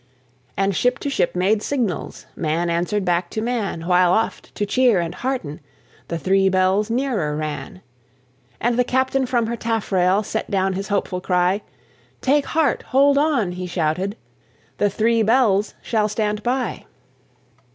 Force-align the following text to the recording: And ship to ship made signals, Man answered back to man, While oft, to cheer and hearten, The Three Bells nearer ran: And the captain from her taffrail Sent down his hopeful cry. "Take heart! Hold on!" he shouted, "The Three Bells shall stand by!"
And 0.57 0.75
ship 0.75 0.97
to 0.97 1.11
ship 1.11 1.35
made 1.35 1.61
signals, 1.61 2.25
Man 2.35 2.71
answered 2.71 3.05
back 3.05 3.29
to 3.29 3.39
man, 3.39 3.81
While 3.85 4.11
oft, 4.13 4.55
to 4.55 4.65
cheer 4.65 4.99
and 4.99 5.13
hearten, 5.13 5.59
The 6.07 6.17
Three 6.17 6.49
Bells 6.49 6.89
nearer 6.89 7.35
ran: 7.35 7.83
And 8.59 8.79
the 8.79 8.83
captain 8.83 9.27
from 9.27 9.45
her 9.45 9.55
taffrail 9.55 10.23
Sent 10.23 10.49
down 10.49 10.73
his 10.73 10.87
hopeful 10.87 11.21
cry. 11.21 11.61
"Take 12.19 12.47
heart! 12.47 12.81
Hold 12.87 13.19
on!" 13.19 13.51
he 13.51 13.67
shouted, 13.67 14.17
"The 14.79 14.89
Three 14.89 15.21
Bells 15.21 15.75
shall 15.83 16.09
stand 16.09 16.41
by!" 16.41 16.85